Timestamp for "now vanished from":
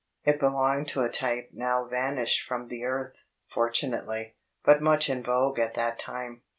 1.53-2.69